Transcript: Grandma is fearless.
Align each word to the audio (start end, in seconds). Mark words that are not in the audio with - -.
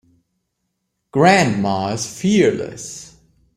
Grandma 1.11 1.93
is 1.93 2.07
fearless. 2.07 3.17